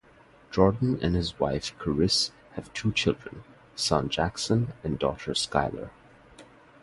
Jordan 0.49 0.97
and 1.03 1.13
his 1.15 1.39
wife 1.39 1.77
Charrisse 1.77 2.31
have 2.53 2.73
two 2.73 2.91
children, 2.91 3.43
son 3.75 4.09
Jackson 4.09 4.73
and 4.83 4.97
daughter 4.97 5.33
Skylar. 5.35 5.91